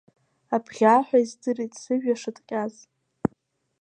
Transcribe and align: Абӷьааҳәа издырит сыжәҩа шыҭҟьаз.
Абӷьааҳәа 0.55 1.19
издырит 1.23 1.73
сыжәҩа 1.81 2.15
шыҭҟьаз. 2.21 2.73